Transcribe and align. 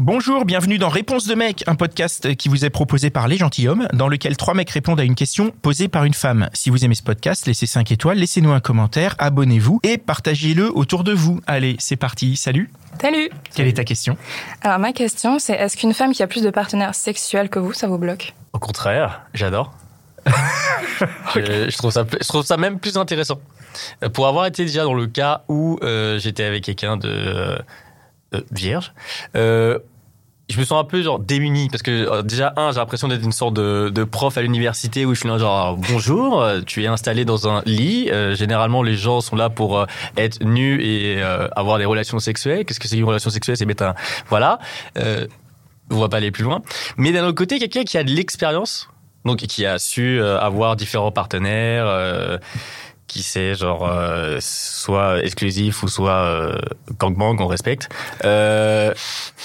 Bonjour, 0.00 0.44
bienvenue 0.44 0.78
dans 0.78 0.88
Réponse 0.88 1.26
de 1.26 1.34
mec, 1.34 1.64
un 1.66 1.74
podcast 1.74 2.36
qui 2.36 2.48
vous 2.48 2.64
est 2.64 2.70
proposé 2.70 3.10
par 3.10 3.26
Les 3.26 3.36
Gentilhommes, 3.36 3.88
dans 3.92 4.06
lequel 4.06 4.36
trois 4.36 4.54
mecs 4.54 4.70
répondent 4.70 5.00
à 5.00 5.02
une 5.02 5.16
question 5.16 5.50
posée 5.50 5.88
par 5.88 6.04
une 6.04 6.14
femme. 6.14 6.48
Si 6.52 6.70
vous 6.70 6.84
aimez 6.84 6.94
ce 6.94 7.02
podcast, 7.02 7.46
laissez 7.46 7.66
5 7.66 7.90
étoiles, 7.90 8.18
laissez-nous 8.18 8.52
un 8.52 8.60
commentaire, 8.60 9.16
abonnez-vous 9.18 9.80
et 9.82 9.98
partagez-le 9.98 10.70
autour 10.70 11.02
de 11.02 11.12
vous. 11.12 11.40
Allez, 11.48 11.74
c'est 11.80 11.96
parti, 11.96 12.36
salut 12.36 12.70
Salut 13.00 13.28
Quelle 13.56 13.66
est 13.66 13.72
ta 13.72 13.82
question? 13.82 14.16
Alors 14.62 14.78
ma 14.78 14.92
question 14.92 15.40
c'est 15.40 15.54
est-ce 15.54 15.76
qu'une 15.76 15.94
femme 15.94 16.12
qui 16.12 16.22
a 16.22 16.28
plus 16.28 16.44
de 16.44 16.50
partenaires 16.50 16.94
sexuels 16.94 17.48
que 17.48 17.58
vous, 17.58 17.72
ça 17.72 17.88
vous 17.88 17.98
bloque? 17.98 18.34
Au 18.52 18.60
contraire, 18.60 19.22
j'adore. 19.34 19.74
je, 21.34 21.70
je 21.70 21.76
trouve 21.76 21.90
ça, 21.90 22.04
je 22.20 22.28
trouve 22.28 22.44
ça 22.44 22.56
même 22.56 22.78
plus 22.78 22.96
intéressant. 22.96 23.40
Euh, 24.02 24.08
Pour 24.08 24.28
avoir 24.28 24.46
été 24.46 24.64
déjà 24.64 24.84
dans 24.84 24.94
le 24.94 25.06
cas 25.06 25.42
où 25.48 25.78
euh, 25.82 26.18
j'étais 26.18 26.44
avec 26.44 26.64
quelqu'un 26.64 26.96
de 26.96 27.08
euh, 27.08 27.58
euh, 28.34 28.42
vierge, 28.52 28.92
euh, 29.36 29.78
je 30.50 30.58
me 30.58 30.64
sens 30.64 30.78
un 30.78 30.84
peu 30.84 31.02
genre 31.02 31.18
démuni 31.18 31.68
parce 31.70 31.82
que 31.82 31.90
euh, 31.90 32.22
déjà 32.22 32.52
un 32.56 32.72
j'ai 32.72 32.78
l'impression 32.78 33.08
d'être 33.08 33.24
une 33.24 33.32
sorte 33.32 33.54
de, 33.54 34.04
prof 34.04 34.36
à 34.36 34.42
l'université 34.42 35.06
où 35.06 35.14
je 35.14 35.20
suis 35.20 35.28
là 35.30 35.38
genre 35.38 35.76
bonjour 35.76 36.44
tu 36.66 36.84
es 36.84 36.86
installé 36.86 37.24
dans 37.24 37.48
un 37.48 37.62
lit. 37.64 38.10
Généralement 38.32 38.82
les 38.82 38.96
gens 38.96 39.22
sont 39.22 39.36
là 39.36 39.48
pour 39.48 39.86
être 40.16 40.44
nus 40.44 40.82
et 40.82 41.22
avoir 41.22 41.78
des 41.78 41.86
relations 41.86 42.18
sexuelles. 42.18 42.64
Qu'est-ce 42.64 42.80
que 42.80 42.88
c'est 42.88 42.98
une 42.98 43.04
relation 43.04 43.30
sexuelle 43.30 43.56
c'est 43.56 43.66
mettre 43.66 43.84
un 43.84 43.94
voilà. 44.28 44.58
On 45.90 45.98
va 45.98 46.08
pas 46.08 46.18
aller 46.18 46.30
plus 46.30 46.44
loin. 46.44 46.60
Mais 46.96 47.12
d'un 47.12 47.24
autre 47.24 47.36
côté 47.36 47.58
quelqu'un 47.58 47.84
qui 47.84 47.98
a 47.98 48.04
de 48.04 48.10
l'expérience 48.10 48.88
donc 49.24 49.38
qui 49.38 49.66
a 49.66 49.78
su 49.78 50.22
avoir 50.22 50.76
différents 50.76 51.12
partenaires 51.12 52.40
qui 53.08 53.22
sait 53.24 53.54
genre 53.54 53.88
euh, 53.88 54.38
soit 54.40 55.24
exclusif 55.24 55.82
ou 55.82 55.88
soit 55.88 56.12
euh, 56.12 56.58
gangbang 56.98 57.36
on 57.40 57.46
respecte 57.48 57.88
euh, 58.24 58.94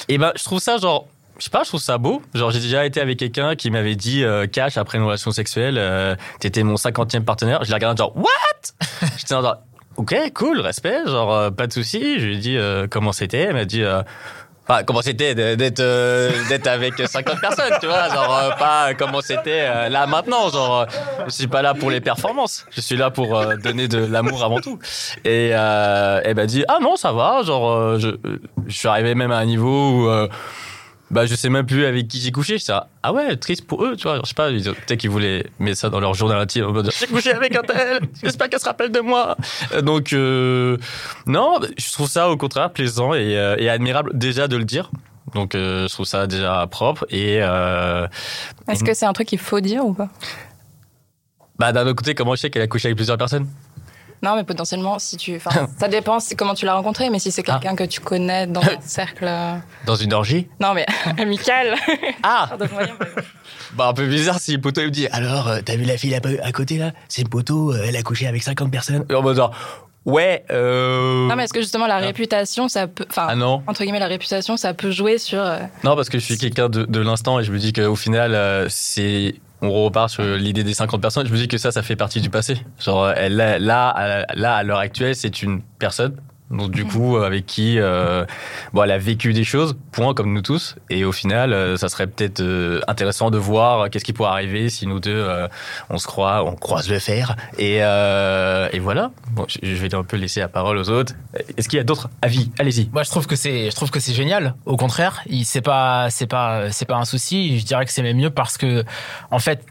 et 0.10 0.20
ben 0.20 0.32
je 0.36 0.44
trouve 0.44 0.60
ça 0.60 0.78
genre 0.78 1.08
je 1.40 1.46
sais 1.46 1.50
pas, 1.50 1.64
je 1.64 1.70
trouve 1.70 1.82
ça 1.82 1.98
beau. 1.98 2.22
Genre, 2.36 2.52
j'ai 2.52 2.60
déjà 2.60 2.86
été 2.86 3.02
avec 3.02 3.18
quelqu'un 3.18 3.56
qui 3.56 3.72
m'avait 3.72 3.96
dit 3.96 4.24
euh, 4.24 4.46
cash 4.46 4.78
après 4.78 5.00
une 5.00 5.04
relation 5.04 5.32
sexuelle, 5.32 5.78
euh, 5.80 6.16
t'étais 6.40 6.62
mon 6.64 6.78
cinquantième 6.78 7.26
partenaire. 7.26 7.64
Je 7.64 7.70
l'ai 7.70 7.74
regardé 7.74 7.98
genre 7.98 8.16
what? 8.16 8.28
J'étais 9.18 9.34
genre 9.34 9.58
ok 9.96 10.16
cool 10.34 10.60
respect 10.60 11.00
genre 11.06 11.34
euh, 11.34 11.52
pas 11.52 11.68
de 11.68 11.74
souci. 11.74 12.20
Je 12.20 12.26
lui 12.26 12.36
ai 12.36 12.40
dit 12.40 12.58
euh, 12.58 12.88
comment 12.90 13.12
c'était. 13.12 13.40
Elle 13.40 13.56
m'a 13.56 13.66
dit 13.66 13.84
euh, 13.84 14.04
Enfin, 14.68 14.84
comment 14.84 15.02
c'était 15.02 15.36
d'être 15.36 15.82
euh, 15.82 16.32
d'être 16.48 16.68
avec 16.68 16.94
50 16.98 17.42
personnes, 17.42 17.74
tu 17.82 17.88
vois, 17.88 18.08
genre 18.08 18.38
euh, 18.38 18.50
pas 18.52 18.94
comment 18.94 19.20
c'était 19.20 19.66
euh, 19.68 19.90
là 19.90 20.08
maintenant, 20.08 20.50
genre 20.50 20.82
euh, 20.82 20.86
je 21.26 21.32
suis 21.32 21.48
pas 21.48 21.62
là 21.62 21.74
pour 21.74 21.92
les 21.92 22.00
performances, 22.00 22.66
je 22.72 22.80
suis 22.80 22.96
là 22.96 23.12
pour 23.12 23.38
euh, 23.38 23.58
donner 23.58 23.90
de 23.90 23.98
l'amour 24.06 24.42
avant 24.42 24.62
tout. 24.62 24.80
Et 25.26 25.50
euh, 25.52 26.22
elle 26.24 26.36
m'a 26.36 26.46
dit 26.46 26.64
ah 26.70 26.78
non 26.82 26.96
ça 26.96 27.12
va, 27.12 27.42
genre 27.44 28.00
je, 28.00 28.12
je 28.68 28.78
suis 28.78 28.88
arrivé 28.88 29.16
même 29.16 29.32
à 29.34 29.38
un 29.38 29.46
niveau 29.46 30.06
où 30.08 30.10
bah 31.14 31.26
je 31.28 31.36
sais 31.36 31.50
même 31.50 31.66
plus 31.66 31.86
avec 31.86 32.08
qui 32.08 32.20
j'ai 32.20 32.32
couché. 32.32 32.58
Je 32.58 32.72
ah 33.04 33.14
ouais 33.14 33.36
triste 33.38 33.66
pour 33.68 33.86
eux, 33.86 33.96
tu 33.96 34.04
vois, 34.04 34.20
je 34.24 34.28
sais 34.30 34.34
pas, 34.34 34.50
ils- 34.50 34.64
peut-être 34.64 35.00
qu'ils 35.00 35.10
voulaient 35.10 35.46
mettre 35.60 35.78
ça 35.78 35.90
dans 35.90 36.00
leur 36.00 36.14
journal 36.14 36.40
intime. 36.40 36.66
en 36.66 36.72
mode, 36.74 36.92
J'ai 37.00 37.08
couché 37.08 37.32
avec 37.32 37.56
un 37.56 37.62
tel, 37.62 38.00
j'espère 38.24 38.50
qu'elle 38.50 38.60
se 38.60 38.66
rappelle 38.66 38.92
de 38.92 39.00
moi. 39.00 39.38
Donc 39.84 40.12
euh, 40.14 40.78
non, 41.28 41.60
je 41.78 41.92
trouve 41.94 42.10
ça 42.10 42.30
au 42.30 42.36
contraire 42.38 42.72
plaisant 42.72 43.14
et, 43.14 43.38
euh, 43.38 43.56
et 43.60 43.70
admirable 43.70 44.12
déjà 44.14 44.48
de 44.48 44.58
le 44.58 44.66
dire. 44.66 44.92
Donc 45.34 45.56
euh, 45.56 45.88
je 45.88 45.94
trouve 45.94 46.06
ça 46.06 46.28
déjà 46.28 46.66
propre 46.68 47.06
et 47.10 47.40
euh, 47.42 48.08
Est-ce 48.68 48.84
que 48.84 48.94
c'est 48.94 49.06
un 49.06 49.14
truc 49.14 49.28
qu'il 49.28 49.40
faut 49.40 49.60
dire 49.62 49.86
ou 49.86 49.94
pas? 49.94 50.10
Bah 51.60 51.72
d'un 51.72 51.84
autre 51.84 51.96
côté 51.96 52.16
comment 52.16 52.36
je 52.36 52.42
sais 52.42 52.50
qu'elle 52.50 52.62
a 52.64 52.68
couché 52.68 52.88
avec 52.88 52.98
plusieurs 52.98 53.18
personnes? 53.18 53.48
Non, 54.24 54.36
mais 54.36 54.44
potentiellement, 54.46 54.98
si 55.00 55.18
tu. 55.18 55.36
Enfin, 55.36 55.68
ça 55.80 55.88
dépend 55.88 56.18
comment 56.38 56.54
tu 56.56 56.66
l'as 56.66 56.74
rencontré, 56.76 57.10
mais 57.10 57.20
si 57.20 57.30
c'est 57.32 57.44
quelqu'un 57.44 57.76
que 57.76 57.84
tu 57.84 58.00
connais 58.00 58.48
dans 58.48 58.62
un 58.62 58.80
cercle. 58.82 59.26
euh, 59.28 59.56
dans 59.86 59.96
une 59.96 60.14
orgie? 60.14 60.48
Non, 60.60 60.74
mais 60.74 60.86
amical. 61.20 61.76
Ah 62.24 62.50
bah 63.76 63.88
un 63.88 63.94
peu 63.94 64.06
bizarre 64.08 64.40
si 64.40 64.54
le 64.54 64.62
poteau 64.62 64.82
il 64.82 64.86
me 64.88 64.92
dit 64.92 65.08
alors 65.08 65.48
euh, 65.48 65.60
t'as 65.66 65.76
vu 65.76 65.84
la 65.84 65.98
fille 65.98 66.14
à, 66.16 66.52
côté 66.52 66.78
là? 66.78 66.92
C'est 67.10 67.24
le 67.24 67.30
poteau 67.30 67.74
euh, 67.74 67.84
elle 67.88 67.96
a 67.96 68.04
couché 68.04 68.28
avec 68.28 68.44
50 68.44 68.70
personnes 68.72 69.04
et 69.10 69.16
en 69.16 69.24
mode 69.24 69.36
genre 69.36 69.52
ouais 70.06 70.46
euh... 70.52 71.28
Non, 71.28 71.36
mais 71.36 71.46
est-ce 71.46 71.54
que 71.54 71.62
justement 71.62 71.88
la 71.88 71.98
réputation, 71.98 72.68
ça 72.68 72.88
peut. 72.88 73.06
Enfin, 73.10 73.26
ah 73.30 73.36
non 73.36 73.64
entre 73.66 73.84
guillemets, 73.84 74.00
la 74.00 74.08
réputation, 74.08 74.58
ça 74.58 74.74
peut 74.74 74.92
jouer 74.92 75.18
sur. 75.18 75.40
euh, 75.42 75.58
Non, 75.84 75.96
parce 75.96 76.10
que 76.10 76.20
je 76.20 76.24
suis 76.26 76.38
quelqu'un 76.38 76.70
de, 76.70 76.86
de 76.86 77.00
l'instant 77.00 77.40
et 77.40 77.44
je 77.44 77.52
me 77.52 77.58
dis 77.58 77.74
qu'au 77.74 77.96
final, 77.96 78.68
c'est. 78.70 79.36
On 79.66 79.72
repart 79.86 80.10
sur 80.10 80.24
l'idée 80.24 80.64
des 80.66 80.74
50 80.74 81.00
personnes. 81.02 81.26
Je 81.26 81.32
me 81.32 81.38
dis 81.38 81.48
que 81.48 81.58
ça, 81.58 81.72
ça 81.72 81.82
fait 81.84 81.96
partie 81.96 82.20
du 82.20 82.30
passé. 82.30 82.58
Genre, 82.80 83.06
là, 83.30 83.58
là, 83.60 83.90
à- 83.90 84.36
là, 84.36 84.56
à 84.56 84.64
l'heure 84.64 84.80
actuelle, 84.80 85.16
c'est 85.16 85.42
une 85.42 85.62
personne. 85.80 86.18
Donc, 86.54 86.72
du 86.72 86.86
coup, 86.86 87.18
avec 87.18 87.46
qui, 87.46 87.80
euh, 87.80 88.26
bon, 88.74 88.84
elle 88.84 88.92
a 88.92 88.98
vécu 89.00 89.34
des 89.34 89.44
choses, 89.44 89.76
point, 89.92 90.14
comme 90.14 90.34
nous 90.34 90.42
tous. 90.42 90.76
Et 90.90 91.04
au 91.04 91.12
final, 91.12 91.52
euh, 91.52 91.78
ça 91.78 91.90
serait 91.90 92.08
peut-être 92.08 92.42
euh, 92.42 92.80
intéressant 92.88 93.32
de 93.32 93.38
voir 93.38 93.82
euh, 93.82 93.88
qu'est-ce 93.90 94.06
qui 94.06 94.14
pourrait 94.14 94.30
arriver 94.30 94.70
si 94.70 94.86
nous 94.86 95.00
deux, 95.00 95.12
euh, 95.12 95.48
on 95.90 95.98
se 95.98 96.06
croit, 96.06 96.44
on 96.46 96.56
croise 96.56 96.90
le 96.90 97.00
fer. 97.00 97.36
Et, 97.58 97.80
euh, 97.82 98.70
et 98.72 98.80
voilà. 98.80 99.12
Bon, 99.32 99.46
je, 99.48 99.74
vais 99.74 99.94
un 99.96 100.04
peu 100.04 100.16
laisser 100.16 100.42
la 100.42 100.48
parole 100.48 100.78
aux 100.78 100.90
autres. 100.90 101.14
Est-ce 101.58 101.68
qu'il 101.68 101.78
y 101.78 101.80
a 101.80 101.84
d'autres 101.84 102.10
avis? 102.22 102.52
Allez-y. 102.60 102.90
Moi, 102.94 103.04
je 103.04 103.10
trouve 103.10 103.26
que 103.26 103.36
c'est, 103.36 103.72
je 103.72 103.76
trouve 103.76 103.90
que 103.90 104.00
c'est 104.00 104.14
génial. 104.14 104.54
Au 104.66 104.78
contraire, 104.78 105.24
c'est 105.44 105.62
pas, 105.62 106.10
c'est 106.12 106.28
pas, 106.28 106.72
c'est 106.72 106.86
pas 106.86 106.98
un 106.98 107.06
souci. 107.06 107.60
Je 107.60 107.66
dirais 107.66 107.86
que 107.86 107.92
c'est 107.92 108.04
même 108.04 108.18
mieux 108.18 108.30
parce 108.30 108.58
que, 108.58 108.84
en 109.32 109.40
fait, 109.40 109.66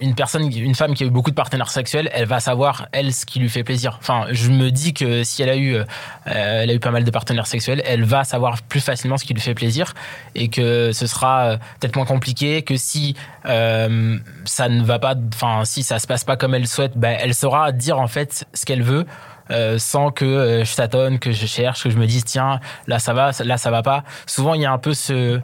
une 0.00 0.14
personne, 0.14 0.52
une 0.54 0.74
femme 0.74 0.94
qui 0.94 1.04
a 1.04 1.06
eu 1.06 1.10
beaucoup 1.10 1.30
de 1.30 1.34
partenaires 1.34 1.70
sexuels, 1.70 2.10
elle 2.12 2.26
va 2.26 2.38
savoir 2.40 2.88
elle 2.92 3.14
ce 3.14 3.24
qui 3.24 3.38
lui 3.38 3.48
fait 3.48 3.64
plaisir. 3.64 3.96
Enfin, 4.00 4.26
je 4.30 4.50
me 4.50 4.70
dis 4.70 4.92
que 4.92 5.22
si 5.24 5.42
elle 5.42 5.48
a 5.48 5.56
eu, 5.56 5.76
euh, 5.76 5.84
elle 6.26 6.70
a 6.70 6.74
eu 6.74 6.80
pas 6.80 6.90
mal 6.90 7.04
de 7.04 7.10
partenaires 7.10 7.46
sexuels, 7.46 7.82
elle 7.86 8.04
va 8.04 8.24
savoir 8.24 8.60
plus 8.62 8.80
facilement 8.80 9.16
ce 9.16 9.24
qui 9.24 9.32
lui 9.32 9.40
fait 9.40 9.54
plaisir 9.54 9.94
et 10.34 10.48
que 10.48 10.92
ce 10.92 11.06
sera 11.06 11.44
euh, 11.44 11.56
peut-être 11.80 11.96
moins 11.96 12.04
compliqué 12.04 12.62
que 12.62 12.76
si 12.76 13.16
euh, 13.46 14.18
ça 14.44 14.68
ne 14.68 14.82
va 14.84 14.98
pas, 14.98 15.14
enfin 15.34 15.64
si 15.64 15.82
ça 15.82 15.98
se 15.98 16.06
passe 16.06 16.24
pas 16.24 16.36
comme 16.36 16.54
elle 16.54 16.66
souhaite, 16.66 16.92
ben, 16.96 17.16
elle 17.20 17.34
saura 17.34 17.72
dire 17.72 17.98
en 17.98 18.08
fait 18.08 18.44
ce 18.52 18.64
qu'elle 18.66 18.82
veut. 18.82 19.06
euh, 19.50 19.78
sans 19.78 20.10
que 20.10 20.24
euh, 20.24 20.64
je 20.64 20.74
tâtonne, 20.74 21.18
que 21.18 21.30
je 21.32 21.46
cherche, 21.46 21.84
que 21.84 21.90
je 21.90 21.98
me 21.98 22.06
dise 22.06 22.24
tiens 22.24 22.60
là 22.86 22.98
ça 22.98 23.12
va, 23.14 23.30
là 23.44 23.56
ça 23.58 23.70
va 23.70 23.82
pas. 23.82 24.02
Souvent 24.26 24.54
il 24.54 24.62
y 24.62 24.66
a 24.66 24.72
un 24.72 24.78
peu 24.78 24.94
ce, 24.94 25.40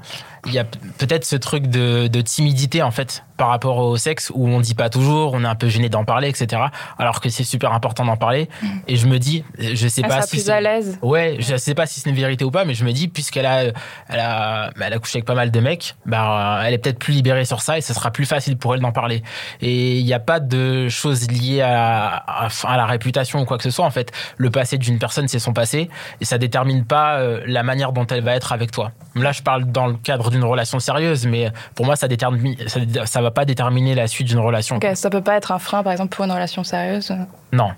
il 0.46 0.52
y 0.52 0.58
a 0.58 0.64
peut-être 0.64 1.24
ce 1.24 1.36
truc 1.36 1.68
de, 1.68 2.08
de 2.08 2.20
timidité 2.20 2.82
en 2.82 2.90
fait 2.90 3.24
par 3.36 3.48
rapport 3.48 3.78
au 3.78 3.96
sexe 3.96 4.30
où 4.34 4.48
on 4.48 4.60
dit 4.60 4.74
pas 4.74 4.88
toujours, 4.88 5.34
on 5.34 5.42
est 5.44 5.48
un 5.48 5.54
peu 5.54 5.68
gêné 5.68 5.88
d'en 5.88 6.04
parler, 6.04 6.28
etc. 6.28 6.62
Alors 6.98 7.20
que 7.20 7.28
c'est 7.28 7.44
super 7.44 7.72
important 7.72 8.04
d'en 8.04 8.16
parler. 8.16 8.48
Et 8.86 8.96
je 8.96 9.06
me 9.06 9.18
dis, 9.18 9.44
je 9.58 9.88
sais 9.88 10.02
elle 10.02 10.08
pas 10.08 10.16
sera 10.16 10.26
si 10.26 10.36
plus 10.36 10.50
à 10.50 10.60
l'aise. 10.60 10.98
Ouais, 11.02 11.36
je 11.40 11.56
sais 11.56 11.74
pas 11.74 11.86
si 11.86 12.00
c'est 12.00 12.10
une 12.10 12.16
vérité 12.16 12.44
ou 12.44 12.50
pas, 12.50 12.64
mais 12.64 12.74
je 12.74 12.84
me 12.84 12.92
dis 12.92 13.08
puisqu'elle 13.08 13.46
a, 13.46 13.64
elle 14.08 14.20
a, 14.20 14.70
bah, 14.76 14.86
elle 14.86 14.92
a 14.92 14.98
couché 14.98 15.18
avec 15.18 15.26
pas 15.26 15.34
mal 15.34 15.50
de 15.50 15.60
mecs, 15.60 15.96
bah, 16.06 16.62
elle 16.64 16.74
est 16.74 16.78
peut-être 16.78 16.98
plus 16.98 17.12
libérée 17.14 17.44
sur 17.44 17.62
ça 17.62 17.78
et 17.78 17.80
ce 17.80 17.94
sera 17.94 18.10
plus 18.10 18.26
facile 18.26 18.56
pour 18.56 18.74
elle 18.74 18.80
d'en 18.80 18.92
parler. 18.92 19.22
Et 19.60 19.98
il 19.98 20.04
n'y 20.04 20.14
a 20.14 20.20
pas 20.20 20.40
de 20.40 20.88
choses 20.88 21.30
liées 21.30 21.62
à, 21.62 22.06
à, 22.06 22.48
à 22.64 22.76
la 22.76 22.86
réputation 22.86 23.40
ou 23.40 23.44
quoi 23.44 23.58
que 23.58 23.64
ce 23.64 23.70
soit. 23.70 23.84
En 23.84 23.90
fait, 23.90 24.12
le 24.36 24.50
passé 24.50 24.78
d'une 24.78 24.98
personne, 24.98 25.28
c'est 25.28 25.38
son 25.38 25.52
passé 25.52 25.88
et 26.20 26.24
ça 26.24 26.38
détermine 26.38 26.84
pas 26.84 27.18
euh, 27.18 27.40
la 27.46 27.62
manière 27.62 27.92
dont 27.92 28.06
elle 28.06 28.22
va 28.22 28.34
être 28.34 28.52
avec 28.52 28.70
toi. 28.70 28.92
Là, 29.14 29.32
je 29.32 29.42
parle 29.42 29.64
dans 29.66 29.86
le 29.86 29.94
cadre 29.94 30.30
d'une 30.32 30.44
relation 30.44 30.80
sérieuse, 30.80 31.26
mais 31.26 31.52
pour 31.76 31.86
moi, 31.86 31.94
ça 31.94 32.08
détermine, 32.08 32.56
ça, 32.66 32.80
ça 33.06 33.22
va 33.22 33.30
pas 33.30 33.44
déterminer 33.44 33.94
la 33.94 34.08
suite 34.08 34.26
d'une 34.26 34.40
relation. 34.40 34.76
Ok, 34.76 34.86
ça 34.94 35.08
peut 35.10 35.22
pas 35.22 35.36
être 35.36 35.52
un 35.52 35.58
frein, 35.60 35.82
par 35.84 35.92
exemple, 35.92 36.14
pour 36.14 36.24
une 36.24 36.32
relation 36.32 36.64
sérieuse. 36.64 37.12
Non. 37.52 37.70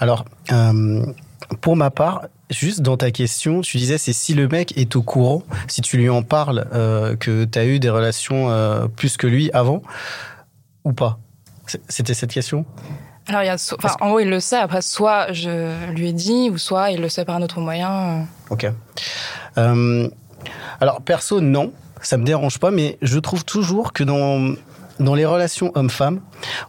Alors, 0.00 0.24
euh, 0.52 1.06
pour 1.60 1.76
ma 1.76 1.90
part, 1.90 2.22
juste 2.50 2.80
dans 2.82 2.96
ta 2.96 3.10
question, 3.10 3.60
tu 3.60 3.76
disais 3.76 3.98
c'est 3.98 4.12
si 4.12 4.34
le 4.34 4.48
mec 4.48 4.76
est 4.76 4.96
au 4.96 5.02
courant, 5.02 5.42
si 5.68 5.80
tu 5.80 5.96
lui 5.96 6.08
en 6.10 6.22
parles, 6.22 6.66
euh, 6.74 7.16
que 7.16 7.44
tu 7.44 7.58
as 7.58 7.64
eu 7.64 7.78
des 7.78 7.90
relations 7.90 8.50
euh, 8.50 8.86
plus 8.88 9.16
que 9.16 9.26
lui 9.26 9.50
avant, 9.52 9.82
ou 10.84 10.92
pas? 10.92 11.18
C'était 11.88 12.14
cette 12.14 12.32
question? 12.32 12.64
Alors, 13.28 13.42
il 13.42 13.46
y 13.46 13.50
a, 13.50 13.58
so- 13.58 13.76
enfin, 13.78 13.94
en 14.00 14.08
gros, 14.08 14.20
il 14.20 14.30
le 14.30 14.40
sait. 14.40 14.56
Après, 14.56 14.80
soit 14.80 15.32
je 15.32 15.90
lui 15.92 16.08
ai 16.08 16.12
dit, 16.14 16.48
ou 16.50 16.56
soit 16.56 16.90
il 16.92 17.00
le 17.02 17.10
sait 17.10 17.26
par 17.26 17.36
un 17.36 17.42
autre 17.42 17.60
moyen. 17.60 18.26
Ok. 18.48 18.66
Euh, 19.58 20.08
alors, 20.80 21.02
perso, 21.02 21.40
non, 21.40 21.72
ça 22.02 22.16
me 22.16 22.24
dérange 22.24 22.58
pas, 22.58 22.70
mais 22.70 22.98
je 23.02 23.18
trouve 23.18 23.44
toujours 23.44 23.92
que 23.92 24.04
dans 24.04 24.54
dans 25.00 25.14
les 25.14 25.24
relations 25.24 25.72
hommes-femmes, 25.74 26.20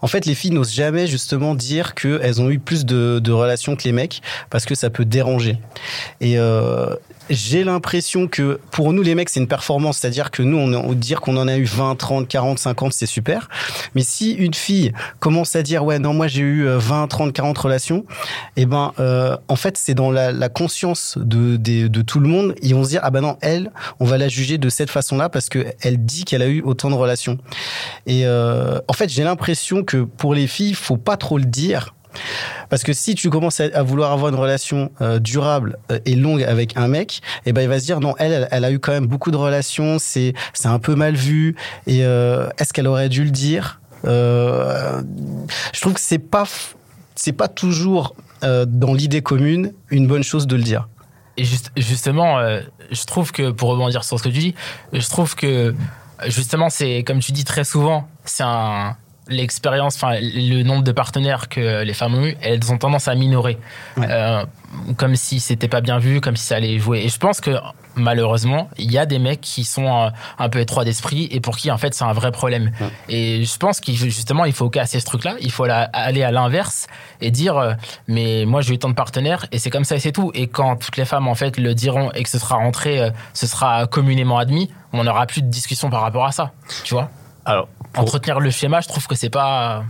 en 0.02 0.08
fait, 0.08 0.26
les 0.26 0.36
filles 0.36 0.52
n'osent 0.52 0.74
jamais 0.74 1.08
justement 1.08 1.56
dire 1.56 1.96
qu'elles 1.96 2.42
ont 2.42 2.50
eu 2.50 2.60
plus 2.60 2.86
de, 2.86 3.32
relations 3.32 3.76
que 3.76 3.84
les 3.84 3.92
mecs 3.92 4.22
parce 4.50 4.66
que 4.66 4.76
ça 4.76 4.90
peut 4.90 5.06
déranger. 5.06 5.58
Et 6.20 6.38
euh, 6.38 6.96
j'ai 7.30 7.64
l'impression 7.64 8.28
que 8.28 8.60
pour 8.72 8.92
nous 8.92 9.04
les 9.04 9.14
mecs 9.16 9.30
c'est 9.30 9.40
une 9.40 9.48
performance, 9.48 10.00
c'est-à-dire 10.00 10.32
que 10.32 10.42
nous 10.42 10.58
on, 10.58 10.94
dire 10.94 11.22
qu'on 11.22 11.38
en 11.38 11.48
a 11.48 11.58
eu 11.58 11.64
20, 11.64 11.96
30, 11.96 12.28
40, 12.28 12.60
50 12.60 12.94
c'est 12.94 13.06
super. 13.06 13.50
Mais 13.94 14.02
si 14.02 14.32
une 14.32 14.54
fille 14.54 14.94
commence 15.20 15.56
à 15.56 15.62
dire 15.62 15.86
ouais 15.86 16.00
non 16.00 16.14
moi 16.14 16.28
j'ai 16.28 16.42
eu 16.42 16.68
20, 16.68 17.08
30, 17.08 17.34
40 17.34 17.58
relations, 17.58 18.06
eh 18.56 18.66
ben 18.66 18.94
euh, 19.00 19.38
en 19.48 19.56
fait 19.56 19.78
c'est 19.78 19.94
dans 19.94 20.12
la, 20.12 20.50
conscience 20.50 21.18
de, 21.18 21.58
de, 21.58 22.02
tout 22.02 22.20
le 22.20 22.28
monde 22.28 22.56
ils 22.62 22.74
vont 22.74 22.84
se 22.84 22.90
dire 22.90 23.02
ah 23.04 23.12
ben 23.12 23.22
non 23.22 23.38
elle 23.42 23.72
on 24.00 24.06
va 24.06 24.18
la 24.18 24.28
juger 24.28 24.58
de 24.58 24.70
cette 24.70 24.90
façon-là 24.90 25.30
parce 25.30 25.50
que 25.50 25.68
elle 25.82 26.04
dit 26.04 26.26
qu'elle 26.26 26.42
a 26.42 26.48
eu 26.48 26.62
autant 26.62 26.90
de 26.90 26.96
relations. 26.96 27.38
Euh, 28.26 28.80
en 28.88 28.94
fait 28.94 29.10
j'ai 29.10 29.24
l'impression 29.24 29.84
que 29.84 29.98
pour 29.98 30.34
les 30.34 30.48
filles 30.48 30.74
faut 30.74 30.98
pas 30.98 31.18
trop 31.18 31.38
le 31.38 31.46
dire 31.46 31.96
parce 32.70 32.84
que 32.84 32.92
si 32.92 33.14
tu 33.14 33.30
commences 33.30 33.60
à, 33.60 33.84
vouloir 33.84 34.12
avoir 34.12 34.30
une 34.30 34.40
relation 34.40 34.92
euh, 35.00 35.20
durable 35.20 35.78
euh, 35.92 36.00
et 36.06 36.16
longue 36.16 36.44
avec 36.44 36.76
un 36.76 36.88
mec, 36.88 37.22
et 37.46 37.50
eh 37.50 37.54
ben 37.54 37.62
il 37.62 37.68
va 37.68 37.80
se 37.80 37.86
dire 37.86 38.00
non, 38.00 38.16
elle, 38.18 38.48
elle, 38.50 38.66
a 38.66 38.72
eu 38.72 38.80
quand 38.80 38.92
même 38.92 39.06
beaucoup 39.06 39.30
de 39.30 39.38
relations, 39.38 39.98
c'est 40.00 40.34
c'est 40.54 40.68
un 40.68 40.80
peu 40.80 40.96
mal 40.96 41.16
vu. 41.16 41.56
Et 41.86 42.00
est-ce 42.00 42.74
qu'elle 42.74 42.88
aurait 42.88 43.10
dû 43.10 43.24
le 43.24 43.30
dire? 43.32 43.80
Je 44.04 45.02
trouve 45.80 45.94
que 45.94 46.00
c'est 46.00 46.20
pas 46.20 46.46
c'est 47.16 47.34
pas 47.34 47.48
toujours 47.48 48.16
dans 48.42 48.94
l'idée 48.94 49.22
commune 49.22 49.74
une 49.90 50.08
bonne 50.08 50.24
chose 50.24 50.48
de 50.48 50.56
le 50.56 50.64
dire. 50.64 50.90
Et 51.38 51.44
juste, 51.44 51.72
justement, 51.78 52.40
je 52.92 53.04
trouve 53.06 53.32
que 53.32 53.52
pour 53.52 53.70
rebondir 53.70 54.04
sur 54.04 54.18
ce 54.18 54.24
que 54.24 54.30
tu 54.30 54.40
dis, 54.40 54.56
je 54.94 55.08
trouve 55.08 55.36
que 55.36 55.76
justement 56.28 56.70
c'est 56.70 57.04
comme 57.04 57.20
tu 57.20 57.32
dis 57.32 57.44
très 57.44 57.64
souvent, 57.64 58.08
c'est 58.26 58.44
un 58.44 58.98
l'expérience, 59.30 59.96
enfin 59.96 60.18
le 60.22 60.64
nombre 60.64 60.84
de 60.84 60.92
partenaires 60.92 61.50
que 61.50 61.84
les 61.84 61.94
femmes 61.94 62.16
ont 62.16 62.26
eu, 62.26 62.36
elles 62.42 62.72
ont 62.72 62.78
tendance 62.78 63.08
à 63.08 63.16
minorer, 63.16 63.58
euh, 63.98 64.44
comme 64.98 65.16
si 65.16 65.40
c'était 65.40 65.68
pas 65.68 65.82
bien 65.82 66.00
vu, 66.00 66.22
comme 66.22 66.36
si 66.36 66.46
ça 66.46 66.56
allait 66.56 66.78
jouer. 66.80 67.00
Et 67.06 67.10
je 67.10 67.18
pense 67.18 67.40
que 67.40 67.52
malheureusement, 67.96 68.70
il 68.78 68.92
y 68.92 68.98
a 68.98 69.06
des 69.06 69.20
mecs 69.20 69.42
qui 69.42 69.64
sont 69.64 69.88
un, 69.88 70.12
un 70.38 70.50
peu 70.50 70.60
étroits 70.60 70.86
d'esprit 70.86 71.28
et 71.32 71.40
pour 71.40 71.58
qui 71.58 71.70
en 71.70 71.78
fait 71.78 71.94
c'est 71.94 72.04
un 72.04 72.14
vrai 72.14 72.32
problème. 72.32 72.72
Et 73.08 73.44
je 73.44 73.58
pense 73.58 73.80
qu'il 73.80 73.96
justement 73.96 74.46
il 74.46 74.54
faut 74.54 74.70
casser 74.70 75.00
ce 75.00 75.06
truc-là, 75.06 75.36
il 75.42 75.52
faut 75.52 75.66
aller 75.66 76.24
à 76.24 76.32
l'inverse 76.32 76.88
et 77.22 77.32
dire 77.32 77.58
euh, 77.58 77.74
mais 78.08 78.46
moi 78.46 78.62
j'ai 78.62 78.74
eu 78.74 78.80
tant 78.80 78.90
de 78.90 78.96
partenaires 78.96 79.46
et 79.52 79.60
c'est 79.60 79.70
comme 79.70 79.86
ça 79.86 79.96
et 79.96 80.00
c'est 80.00 80.12
tout. 80.12 80.32
Et 80.34 80.48
quand 80.48 80.76
toutes 80.78 80.98
les 80.98 81.06
femmes 81.06 81.28
en 81.28 81.36
fait 81.36 81.58
le 81.58 81.74
diront 81.74 82.12
et 82.14 82.24
que 82.24 82.30
ce 82.30 82.40
sera 82.40 82.56
rentré, 82.56 83.00
euh, 83.00 83.10
ce 83.34 83.48
sera 83.48 83.88
communément 83.88 84.38
admis, 84.38 84.72
on 84.94 85.04
n'aura 85.04 85.26
plus 85.28 85.42
de 85.42 85.48
discussion 85.48 85.90
par 85.90 86.02
rapport 86.02 86.26
à 86.26 86.32
ça, 86.32 86.52
tu 86.84 86.94
vois? 86.94 87.10
Alors 87.50 87.68
Entretenir 87.98 88.40
le 88.40 88.52
schéma, 88.52 88.80
je 88.80 88.88
trouve 88.88 89.08
que 89.08 89.16
c'est 89.16 89.32
pas. 89.32 89.84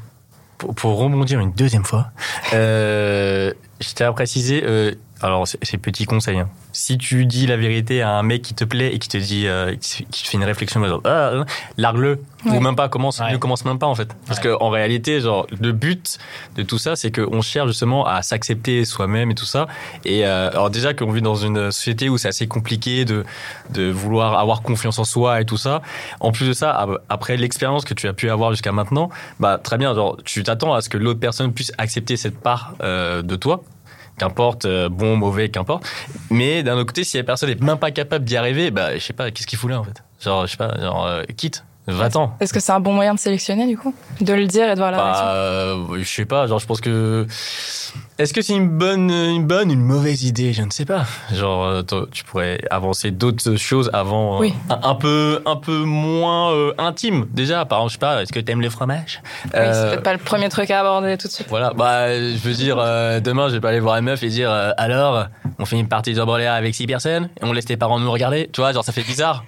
Pour, 0.57 0.73
pour, 0.73 0.97
rebondir 0.97 1.41
une 1.41 1.51
deuxième 1.51 1.83
fois, 1.83 2.07
euh, 2.53 3.51
je 3.81 3.93
tiens 3.93 4.07
à 4.07 4.13
préciser, 4.13 4.63
euh, 4.63 4.93
alors 5.21 5.47
c'est 5.47 5.77
petit 5.77 6.05
conseil, 6.05 6.39
hein 6.39 6.49
si 6.71 6.97
tu 6.97 7.25
dis 7.25 7.47
la 7.47 7.57
vérité 7.57 8.01
à 8.01 8.11
un 8.11 8.23
mec 8.23 8.41
qui 8.41 8.53
te 8.53 8.63
plaît 8.63 8.93
et 8.93 8.99
qui 8.99 9.09
te 9.09 9.17
dit, 9.17 9.47
euh, 9.47 9.75
qui 9.75 10.05
te 10.05 10.27
fait 10.27 10.37
une 10.37 10.43
réflexion, 10.43 10.85
genre, 10.85 11.01
ah, 11.03 11.43
largue-le, 11.77 12.21
ou 12.45 12.59
même 12.59 12.75
pas, 12.75 12.89
commence, 12.89 13.19
ne 13.19 13.37
commence 13.37 13.65
même 13.65 13.79
pas 13.79 13.87
en 13.87 13.95
fait. 13.95 14.15
Parce 14.27 14.39
que 14.39 14.55
qu'en 14.55 14.69
réalité, 14.69 15.19
genre, 15.19 15.47
le 15.59 15.71
but 15.71 16.19
de 16.55 16.63
tout 16.63 16.77
ça, 16.77 16.95
c'est 16.95 17.11
qu'on 17.11 17.41
cherche 17.41 17.67
justement 17.67 18.05
à 18.05 18.21
s'accepter 18.21 18.85
soi-même 18.85 19.31
et 19.31 19.35
tout 19.35 19.45
ça. 19.45 19.67
Et 20.05 20.25
euh, 20.25 20.49
alors 20.51 20.69
déjà 20.69 20.93
qu'on 20.93 21.11
vit 21.11 21.21
dans 21.21 21.35
une 21.35 21.71
société 21.71 22.07
où 22.07 22.17
c'est 22.17 22.29
assez 22.29 22.47
compliqué 22.47 23.03
de, 23.03 23.25
de 23.71 23.89
vouloir 23.89 24.37
avoir 24.39 24.61
confiance 24.61 24.99
en 24.99 25.03
soi 25.03 25.41
et 25.41 25.45
tout 25.45 25.57
ça. 25.57 25.81
En 26.19 26.31
plus 26.31 26.47
de 26.47 26.53
ça, 26.53 26.87
après 27.09 27.35
l'expérience 27.35 27.83
que 27.83 27.93
tu 27.93 28.07
as 28.07 28.13
pu 28.13 28.29
avoir 28.29 28.51
jusqu'à 28.51 28.71
maintenant, 28.71 29.09
bah 29.39 29.59
très 29.61 29.77
bien, 29.77 29.93
genre, 29.93 30.17
tu 30.23 30.43
t'attends 30.43 30.73
à 30.73 30.81
ce 30.81 30.89
que 30.89 30.97
l'autre 30.97 31.19
personne 31.19 31.51
puisse 31.51 31.73
accepter 31.77 32.15
cette 32.15 32.39
part 32.39 32.73
euh, 32.81 33.21
de 33.21 33.35
toi 33.35 33.63
qu'importe, 34.19 34.65
euh, 34.65 34.89
bon, 34.89 35.15
mauvais, 35.15 35.49
qu'importe. 35.49 35.83
Mais 36.29 36.61
d'un 36.61 36.75
autre 36.75 36.87
côté, 36.87 37.03
si 37.03 37.17
la 37.17 37.23
personne 37.23 37.49
n'est 37.49 37.55
même 37.55 37.77
pas 37.79 37.91
capable 37.91 38.25
d'y 38.25 38.37
arriver, 38.37 38.69
bah, 38.69 38.95
je 38.95 39.03
sais 39.03 39.13
pas, 39.13 39.31
qu'est-ce 39.31 39.47
qu'il 39.47 39.57
fout 39.57 39.71
là, 39.71 39.79
en 39.79 39.83
fait? 39.83 40.03
Genre, 40.23 40.45
je 40.45 40.51
sais 40.51 40.57
pas, 40.57 40.79
genre, 40.79 41.07
euh, 41.07 41.23
quitte. 41.35 41.63
Va-t'en. 41.89 42.33
Est-ce 42.39 42.53
que 42.53 42.59
c'est 42.59 42.71
un 42.71 42.79
bon 42.79 42.93
moyen 42.93 43.13
de 43.13 43.19
sélectionner 43.19 43.67
du 43.67 43.77
coup? 43.77 43.93
De 44.21 44.33
le 44.33 44.45
dire 44.45 44.69
et 44.69 44.73
de 44.73 44.79
voir 44.79 44.91
la 44.91 44.97
bah, 44.97 45.03
réaction? 45.03 45.27
euh, 45.27 45.97
Je 45.99 46.07
sais 46.07 46.25
pas, 46.25 46.47
genre 46.47 46.59
je 46.59 46.65
pense 46.65 46.81
que 46.81 47.25
est-ce 48.17 48.33
que 48.33 48.41
c'est 48.41 48.53
une 48.53 48.67
bonne, 48.67 49.09
une 49.11 49.47
bonne, 49.47 49.71
une 49.71 49.81
mauvaise 49.81 50.23
idée? 50.23 50.51
Je 50.51 50.61
ne 50.61 50.71
sais 50.71 50.83
pas. 50.83 51.05
Genre, 51.33 51.63
euh, 51.63 51.81
tu 52.11 52.25
pourrais 52.25 52.59
avancer 52.69 53.11
d'autres 53.11 53.55
choses 53.55 53.89
avant, 53.93 54.39
oui. 54.39 54.53
un, 54.69 54.95
peu, 54.95 55.41
un 55.45 55.55
peu 55.55 55.83
moins 55.83 56.51
euh, 56.51 56.73
intime. 56.77 57.27
Déjà, 57.31 57.63
par 57.63 57.79
exemple, 57.79 57.91
je 57.91 57.93
sais 57.93 57.99
pas. 57.99 58.21
Est-ce 58.21 58.33
que 58.33 58.41
tu 58.41 58.51
aimes 58.51 58.59
les 58.59 58.69
fromages 58.69 59.21
Oui, 59.45 59.49
c'est 59.53 59.57
euh, 59.59 59.89
peut-être 59.91 60.03
pas 60.03 60.11
le 60.11 60.19
premier 60.19 60.49
truc 60.49 60.69
à 60.69 60.81
aborder 60.81 61.17
tout 61.17 61.29
de 61.29 61.31
suite. 61.31 61.47
Voilà. 61.49 61.71
Bah, 61.73 62.13
je 62.13 62.37
veux 62.39 62.53
dire, 62.53 62.75
demain, 63.21 63.47
je 63.47 63.53
vais 63.53 63.61
pas 63.61 63.69
aller 63.69 63.79
voir 63.79 63.95
une 63.95 64.03
meuf 64.05 64.21
et 64.21 64.27
dire, 64.27 64.51
alors, 64.51 65.27
on 65.57 65.65
fait 65.65 65.79
une 65.79 65.87
partie 65.87 66.13
de 66.13 66.19
avec 66.19 66.75
six 66.75 66.87
personnes 66.87 67.29
et 67.41 67.45
on 67.45 67.53
laisse 67.53 67.65
tes 67.65 67.77
parents 67.77 67.99
nous 67.99 68.11
regarder? 68.11 68.49
Tu 68.51 68.59
vois, 68.59 68.73
genre, 68.73 68.83
ça 68.83 68.91
fait 68.91 69.03
bizarre. 69.03 69.45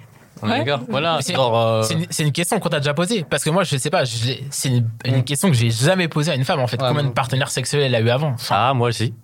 Voilà. 0.88 1.20
Euh, 1.32 1.82
c'est 2.10 2.22
une, 2.22 2.32
question 2.32 2.58
qu'on 2.60 2.68
t'a 2.68 2.78
déjà 2.78 2.94
posée. 2.94 3.24
Parce 3.28 3.44
que 3.44 3.50
moi, 3.50 3.64
je 3.64 3.76
sais 3.76 3.90
pas, 3.90 4.04
c'est 4.06 4.68
une, 4.68 4.86
mm. 5.06 5.24
question 5.24 5.48
que 5.48 5.54
j'ai 5.54 5.70
jamais 5.70 6.08
posée 6.08 6.30
à 6.30 6.34
une 6.34 6.44
femme, 6.44 6.60
en 6.60 6.66
fait. 6.66 6.76
Combien 6.76 7.04
de 7.04 7.10
partenaires 7.10 7.50
sexuels 7.50 7.82
elle 7.82 7.94
a 7.94 8.00
eu 8.00 8.10
avant? 8.10 8.34
Ah, 8.50 8.72
moi 8.74 8.88
aussi. 8.88 9.14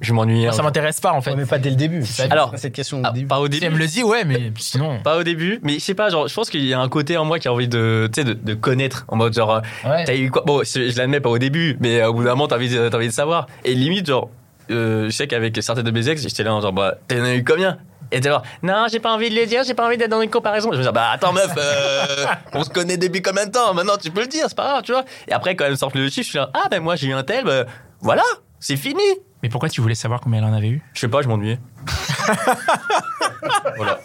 Je 0.00 0.12
m'ennuie. 0.12 0.46
Ça 0.52 0.62
m'intéresse 0.62 1.00
pas 1.00 1.12
en 1.12 1.22
fait. 1.22 1.34
mais 1.34 1.46
pas 1.46 1.58
dès 1.58 1.70
le 1.70 1.76
début. 1.76 2.04
Alors 2.28 2.52
cette 2.56 2.74
question. 2.74 3.00
Ah, 3.02 3.14
pas 3.26 3.40
au 3.40 3.48
début. 3.48 3.60
Si 3.60 3.64
elle 3.64 3.72
me 3.72 3.78
le 3.78 3.86
dit, 3.86 4.02
ouais, 4.02 4.24
mais 4.24 4.52
sinon. 4.58 5.00
Pas 5.02 5.16
au 5.16 5.22
début, 5.22 5.58
mais 5.62 5.74
je 5.74 5.78
sais 5.78 5.94
pas. 5.94 6.10
Genre, 6.10 6.28
je 6.28 6.34
pense 6.34 6.50
qu'il 6.50 6.64
y 6.64 6.74
a 6.74 6.80
un 6.80 6.88
côté 6.88 7.16
en 7.16 7.24
moi 7.24 7.38
qui 7.38 7.48
a 7.48 7.52
envie 7.52 7.68
de, 7.68 8.08
tu 8.12 8.20
sais, 8.20 8.24
de, 8.24 8.34
de, 8.34 8.54
connaître. 8.54 9.06
En 9.08 9.16
mode 9.16 9.32
genre, 9.32 9.62
t'as 9.82 10.14
eu 10.14 10.30
quoi? 10.30 10.42
Bon, 10.46 10.62
je 10.62 10.96
l'admets 10.98 11.20
pas 11.20 11.30
au 11.30 11.38
début, 11.38 11.78
mais 11.80 12.04
au 12.04 12.12
bout 12.12 12.24
d'un 12.24 12.30
moment, 12.30 12.46
t'as 12.46 12.56
envie, 12.56 12.78
envie 12.78 13.08
de 13.08 13.12
savoir. 13.12 13.46
Et 13.64 13.74
limite, 13.74 14.06
genre, 14.06 14.28
euh, 14.70 15.06
je 15.06 15.10
sais 15.10 15.26
qu'avec 15.26 15.56
certaines 15.62 15.84
de 15.84 15.90
mes 15.90 16.08
ex, 16.08 16.22
j'étais 16.22 16.42
là, 16.42 16.60
genre, 16.60 16.72
bah, 16.72 16.96
t'en 17.08 17.22
as 17.22 17.34
eu 17.34 17.44
combien? 17.44 17.78
Et 18.12 18.22
genre, 18.22 18.42
non, 18.62 18.86
j'ai 18.90 19.00
pas 19.00 19.12
envie 19.12 19.30
de 19.30 19.34
le 19.34 19.46
dire, 19.46 19.62
j'ai 19.64 19.74
pas 19.74 19.86
envie 19.86 19.96
d'être 19.96 20.10
dans 20.10 20.20
une 20.20 20.30
comparaison. 20.30 20.70
Je 20.72 20.78
me 20.78 20.82
dis, 20.82 20.88
bah 20.92 21.10
attends, 21.12 21.32
meuf, 21.32 21.52
euh, 21.56 22.26
on 22.52 22.62
se 22.64 22.70
connaît 22.70 22.96
depuis 22.96 23.22
combien 23.22 23.46
de 23.46 23.50
temps? 23.50 23.74
Maintenant, 23.74 23.96
tu 23.96 24.10
peux 24.10 24.20
le 24.20 24.26
dire, 24.26 24.44
c'est 24.48 24.56
pas 24.56 24.68
grave, 24.68 24.82
tu 24.82 24.92
vois. 24.92 25.04
Et 25.28 25.32
après, 25.32 25.56
quand 25.56 25.64
elle 25.64 25.76
sort 25.76 25.90
le 25.94 26.08
chiffre, 26.08 26.24
je 26.24 26.30
suis 26.30 26.38
là, 26.38 26.50
ah 26.54 26.68
ben 26.70 26.80
moi, 26.80 26.96
j'ai 26.96 27.08
eu 27.08 27.12
un 27.12 27.22
tel, 27.22 27.44
bah, 27.44 27.64
voilà, 28.00 28.24
c'est 28.60 28.76
fini. 28.76 29.02
Mais 29.42 29.48
pourquoi 29.48 29.68
tu 29.68 29.80
voulais 29.80 29.94
savoir 29.94 30.20
combien 30.20 30.38
elle 30.40 30.46
en 30.46 30.54
avait 30.54 30.68
eu? 30.68 30.82
Je 30.94 31.00
sais 31.00 31.08
pas, 31.08 31.22
je 31.22 31.28
m'ennuyais. 31.28 31.58
voilà. 33.76 34.00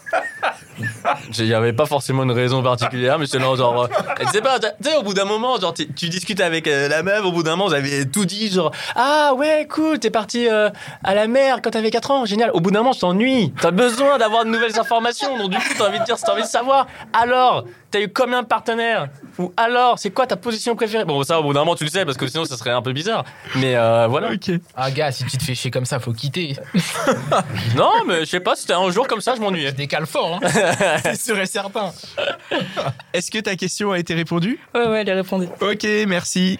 Il 1.37 1.45
n'y 1.45 1.53
avait 1.53 1.73
pas 1.73 1.85
forcément 1.85 2.23
une 2.23 2.31
raison 2.31 2.61
particulière, 2.63 3.19
mais 3.19 3.25
c'est 3.25 3.39
genre, 3.39 3.83
euh, 3.83 3.87
tu 4.19 4.27
sais 4.27 4.41
pas, 4.41 4.59
tu 4.59 4.67
sais, 4.81 4.95
au 4.95 5.03
bout 5.03 5.13
d'un 5.13 5.25
moment, 5.25 5.59
genre, 5.59 5.73
tu 5.73 6.09
discutes 6.09 6.41
avec 6.41 6.67
euh, 6.67 6.87
la 6.87 7.03
meuf, 7.03 7.23
au 7.25 7.31
bout 7.31 7.43
d'un 7.43 7.51
moment, 7.51 7.67
vous 7.67 7.73
avez 7.73 8.09
tout 8.09 8.25
dit, 8.25 8.51
genre, 8.51 8.71
ah 8.95 9.33
ouais, 9.35 9.67
cool, 9.69 9.99
t'es 9.99 10.09
parti 10.09 10.47
euh, 10.47 10.69
à 11.03 11.15
la 11.15 11.27
mer 11.27 11.61
quand 11.61 11.71
t'avais 11.71 11.91
4 11.91 12.11
ans, 12.11 12.25
génial. 12.25 12.51
Au 12.53 12.59
bout 12.59 12.71
d'un 12.71 12.79
moment, 12.79 12.93
tu 12.93 13.01
t'ennuies, 13.01 13.53
t'as 13.61 13.71
besoin 13.71 14.17
d'avoir 14.17 14.45
de 14.45 14.49
nouvelles 14.49 14.79
informations, 14.79 15.37
donc 15.37 15.49
du 15.49 15.57
coup, 15.57 15.73
t'as 15.77 15.89
envie 15.89 15.99
de 15.99 16.05
dire, 16.05 16.17
t'as 16.17 16.33
envie 16.33 16.43
de 16.43 16.47
savoir. 16.47 16.87
Alors, 17.13 17.65
t'as 17.91 18.01
eu 18.01 18.09
combien 18.09 18.41
de 18.41 18.47
partenaires 18.47 19.09
Ou 19.37 19.53
alors, 19.57 19.99
c'est 19.99 20.11
quoi 20.11 20.25
ta 20.25 20.37
position 20.37 20.75
préférée 20.75 21.05
Bon, 21.05 21.21
ça, 21.23 21.39
au 21.39 21.43
bout 21.43 21.53
d'un 21.53 21.59
moment, 21.59 21.75
tu 21.75 21.83
le 21.83 21.89
sais, 21.89 22.05
parce 22.05 22.17
que 22.17 22.27
sinon, 22.27 22.45
ça 22.45 22.57
serait 22.57 22.71
un 22.71 22.81
peu 22.81 22.93
bizarre. 22.93 23.25
Mais 23.55 23.75
voilà. 24.07 24.31
Ok. 24.31 24.51
Ah, 24.75 24.89
gars, 24.91 25.11
si 25.11 25.25
tu 25.25 25.37
te 25.37 25.43
fais 25.43 25.55
chier 25.55 25.71
comme 25.71 25.85
ça, 25.85 25.99
faut 25.99 26.13
quitter. 26.13 26.55
non, 27.75 27.91
mais 28.07 28.21
je 28.21 28.25
sais 28.25 28.39
pas, 28.39 28.55
c'était 28.55 28.73
un 28.73 28.89
jour 28.89 29.07
comme 29.07 29.21
ça, 29.21 29.35
je 29.35 29.41
m'ennuyais. 29.41 29.71
Décale 29.71 30.05
fort, 30.05 30.39
hein. 30.41 30.47
c'est 31.03 31.19
sûr 31.19 31.39
et 31.39 31.45
certain. 31.45 31.91
Est-ce 33.13 33.29
que 33.29 33.39
ta 33.39 33.55
question 33.55 33.91
a 33.91 33.99
été 33.99 34.13
répondue? 34.13 34.59
Ouais, 34.73 34.87
ouais, 34.87 35.01
elle 35.01 35.09
est 35.09 35.13
répondue. 35.13 35.47
Ok, 35.61 35.85
merci. 36.07 36.59